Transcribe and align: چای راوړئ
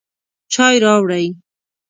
چای 0.53 0.75
راوړئ 0.85 1.25